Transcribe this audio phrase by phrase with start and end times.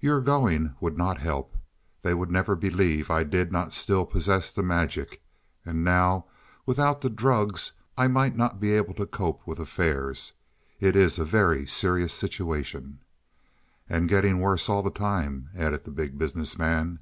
[0.00, 1.54] "Your going would not help.
[2.02, 5.22] They would never believe I did not still possess the magic.
[5.64, 6.24] And now,
[6.66, 10.32] without the drugs I might not be able to cope with affairs.
[10.80, 12.98] It is a very serious situation."
[13.88, 16.98] "And getting worse all the time," added the Big Business Man.